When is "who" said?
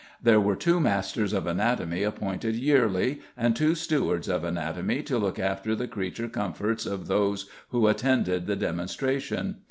7.69-7.85